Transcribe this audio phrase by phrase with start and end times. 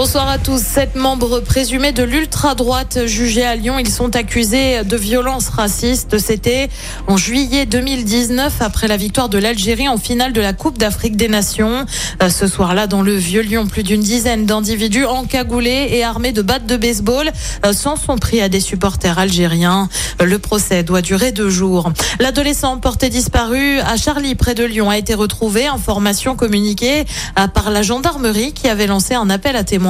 [0.00, 0.62] Bonsoir à tous.
[0.62, 6.16] Sept membres présumés de l'ultra-droite jugés à Lyon, ils sont accusés de violences racistes.
[6.16, 6.70] C'était
[7.06, 11.28] en juillet 2019 après la victoire de l'Algérie en finale de la Coupe d'Afrique des
[11.28, 11.84] Nations.
[12.22, 16.40] Euh, ce soir-là, dans le vieux Lyon, plus d'une dizaine d'individus encagoulés et armés de
[16.40, 17.30] battes de baseball
[17.66, 19.90] euh, s'en sont pris à des supporters algériens.
[20.18, 21.92] Le procès doit durer deux jours.
[22.20, 25.66] L'adolescent porté disparu à Charlie, près de Lyon, a été retrouvé.
[25.66, 27.04] Information communiquée
[27.38, 29.89] euh, par la gendarmerie qui avait lancé un appel à témoins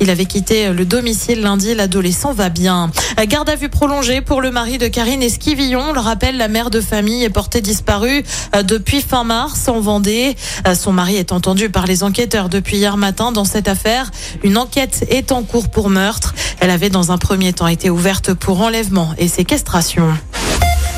[0.00, 1.74] il avait quitté le domicile lundi.
[1.74, 2.90] L'adolescent va bien.
[3.26, 5.92] Garde à vue prolongée pour le mari de Karine Esquivillon.
[5.92, 8.22] Le rappelle, la mère de famille est portée disparue
[8.54, 10.36] euh, depuis fin mars en Vendée.
[10.66, 14.10] Euh, son mari est entendu par les enquêteurs depuis hier matin dans cette affaire.
[14.42, 16.34] Une enquête est en cours pour meurtre.
[16.60, 20.06] Elle avait dans un premier temps été ouverte pour enlèvement et séquestration.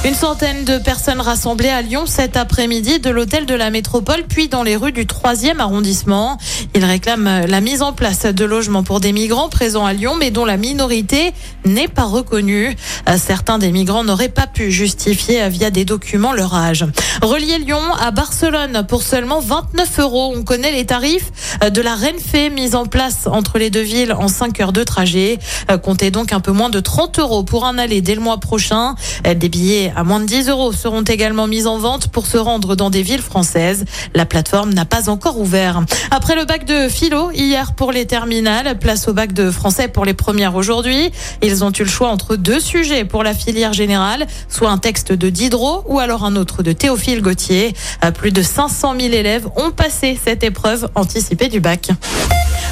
[0.05, 4.49] Une centaine de personnes rassemblées à Lyon cet après-midi de l'hôtel de la métropole, puis
[4.49, 6.39] dans les rues du 3e arrondissement.
[6.75, 10.33] Ils réclament la mise en place de logements pour des migrants présents à Lyon, mais
[10.33, 11.33] dont la minorité
[11.65, 12.75] n'est pas reconnue.
[13.17, 16.85] Certains des migrants n'auraient pas pu justifier via des documents leur âge.
[17.23, 20.35] Relier Lyon à Barcelone pour seulement 29 euros.
[20.37, 21.31] On connaît les tarifs
[21.63, 25.39] de la Renfe mise en place entre les deux villes en 5 heures de trajet.
[25.85, 28.97] Comptez donc un peu moins de 30 euros pour un aller dès le mois prochain.
[29.23, 32.77] Des billets à moins de 10 euros seront également mises en vente pour se rendre
[32.77, 33.85] dans des villes françaises.
[34.15, 35.83] La plateforme n'a pas encore ouvert.
[36.11, 40.05] Après le bac de philo hier pour les terminales, place au bac de français pour
[40.05, 41.11] les premières aujourd'hui.
[41.43, 45.13] Ils ont eu le choix entre deux sujets pour la filière générale, soit un texte
[45.13, 47.75] de Diderot ou alors un autre de Théophile Gautier.
[48.15, 51.91] Plus de 500 000 élèves ont passé cette épreuve anticipée du bac.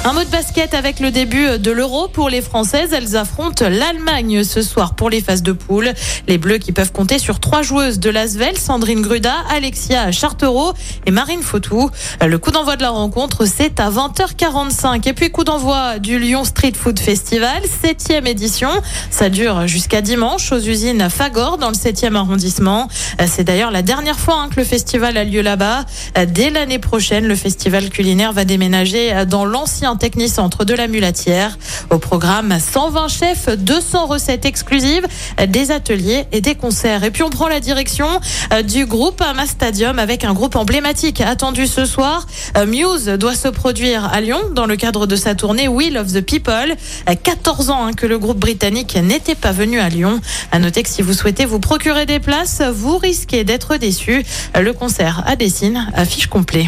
[0.03, 2.91] Un mot de basket avec le début de l'Euro pour les Françaises.
[2.91, 5.93] Elles affrontent l'Allemagne ce soir pour les phases de poule.
[6.27, 10.73] Les Bleus qui peuvent compter sur trois joueuses de l'Asvel, Sandrine Gruda, Alexia Chartereau
[11.05, 11.91] et Marine Fautou.
[12.19, 15.07] Le coup d'envoi de la rencontre, c'est à 20h45.
[15.07, 18.69] Et puis coup d'envoi du Lyon Street Food Festival, septième édition.
[19.11, 22.87] Ça dure jusqu'à dimanche aux usines Fagor dans le 7e arrondissement.
[23.27, 25.85] C'est d'ailleurs la dernière fois hein, que le festival a lieu là-bas.
[26.25, 31.57] Dès l'année prochaine, le festival culinaire va déménager dans l'ancien technicentre de la Mulatière.
[31.89, 35.07] Au programme, 120 chefs, 200 recettes exclusives,
[35.47, 37.03] des ateliers et des concerts.
[37.03, 38.07] Et puis on prend la direction
[38.53, 42.27] euh, du groupe Ama Stadium avec un groupe emblématique attendu ce soir.
[42.57, 46.11] Euh, Muse doit se produire à Lyon dans le cadre de sa tournée Wheel of
[46.13, 46.75] the People.
[47.23, 50.19] 14 euh, ans hein, que le groupe britannique n'était pas venu à Lyon.
[50.51, 54.23] À noter que si vous souhaitez vous procurer des places, vous risquez d'être déçu.
[54.59, 56.67] Le concert à Dessine affiche complet.